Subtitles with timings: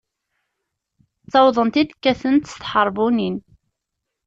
[1.23, 3.35] Ttawḍen-t-id, kkaten-t s tḥeṛbunin.